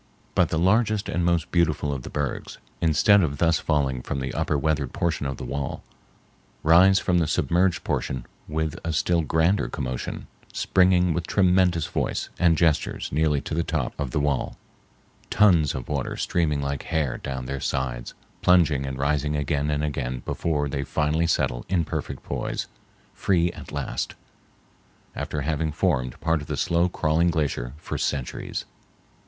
[0.33, 4.33] But the largest and most beautiful of the bergs, instead of thus falling from the
[4.33, 5.83] upper weathered portion of the wall,
[6.63, 12.57] rise from the submerged portion with a still grander commotion, springing with tremendous voice and
[12.57, 14.57] gestures nearly to the top of the wall,
[15.29, 20.23] tons of water streaming like hair down their sides, plunging and rising again and again
[20.25, 22.65] before they finally settle in perfect poise,
[23.13, 24.15] free at last,
[25.15, 28.65] after having formed part of the slow crawling glacier for centuries.